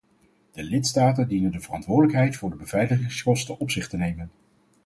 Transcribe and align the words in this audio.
De 0.51 0.63
lidstaten 0.63 1.27
dienen 1.27 1.51
de 1.51 1.59
verantwoordelijkheid 1.59 2.37
voor 2.37 2.49
de 2.49 2.55
beveiligingskosten 2.55 3.59
op 3.59 3.71
zich 3.71 3.87
te 3.87 3.97
nemen. 3.97 4.31